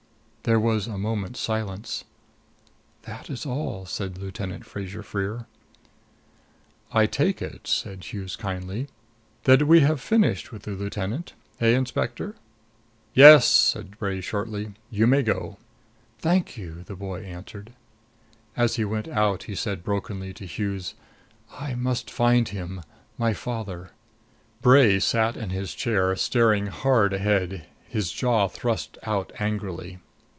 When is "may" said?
15.05-15.21